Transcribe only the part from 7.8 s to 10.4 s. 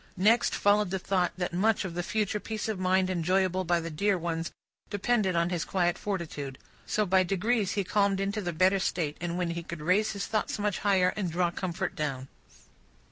calmed into the better state, when he could raise his